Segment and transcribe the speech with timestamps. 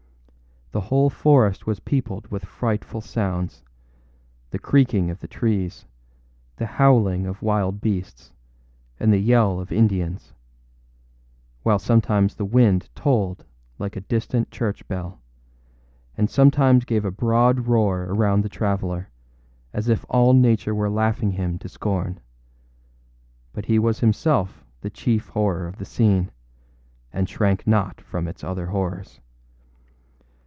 [0.73, 3.61] The whole forest was peopled with frightful soundsâthe
[4.61, 5.85] creaking of the trees,
[6.55, 8.31] the howling of wild beasts,
[8.97, 10.31] and the yell of Indians;
[11.63, 13.43] while sometimes the wind tolled
[13.79, 15.19] like a distant church bell,
[16.15, 19.09] and sometimes gave a broad roar around the traveller,
[19.73, 22.17] as if all Nature were laughing him to scorn.
[23.51, 26.31] But he was himself the chief horror of the scene,
[27.11, 29.19] and shrank not from its other horrors.